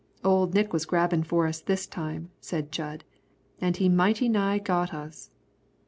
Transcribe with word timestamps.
"Old 0.23 0.55
Nick 0.55 0.73
was 0.73 0.85
grabbin' 0.85 1.21
for 1.21 1.45
us 1.45 1.61
this 1.61 1.85
time," 1.85 2.31
said 2.39 2.71
Jud, 2.71 3.03
"an' 3.59 3.75
he 3.75 3.87
mighty 3.87 4.29
nigh 4.29 4.57
got 4.57 4.95
us." 4.95 5.29